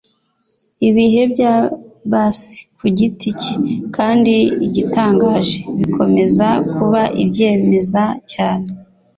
[0.87, 1.53] ibihe bya
[2.11, 3.55] bassi ku giti cye,
[3.95, 4.33] kandi
[4.65, 8.67] igitangaje, bikomeza kuba ibyemeza cyane